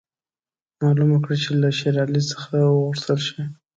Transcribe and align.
معلومه 0.81 1.17
کړي 1.23 1.35
چې 1.41 1.47
که 1.51 1.55
له 1.61 1.69
شېر 1.79 1.95
علي 2.03 2.21
څخه 2.31 2.51
وغوښتل 2.65 3.19
شي. 3.27 3.41